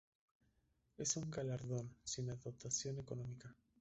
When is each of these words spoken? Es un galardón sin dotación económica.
Es 0.97 1.15
un 1.15 1.29
galardón 1.29 1.95
sin 2.03 2.25
dotación 2.25 2.97
económica. 2.97 3.55